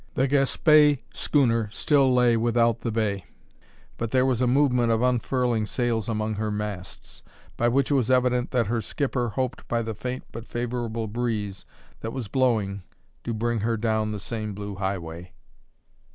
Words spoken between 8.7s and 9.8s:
skipper hoped